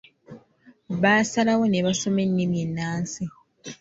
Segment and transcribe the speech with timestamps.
[1.01, 3.23] Baasalawo ne basoma ennimi ennansi.